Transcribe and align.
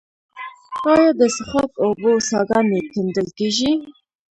آیا 0.93 1.09
د 1.19 1.21
څښاک 1.35 1.71
اوبو 1.85 2.11
څاګانې 2.29 2.79
کیندل 2.91 3.27
کیږي؟ 3.37 3.71